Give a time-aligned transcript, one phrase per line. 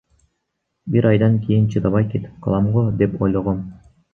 [0.95, 3.63] Бир айдан кийин чыдабай кетип калам го деп ойлогом.